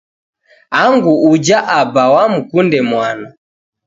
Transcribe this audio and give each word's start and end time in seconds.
Angu 0.81 1.13
uje 1.31 1.57
aba 1.79 2.03
wamkunde 2.13 2.79
mwana 2.89 3.27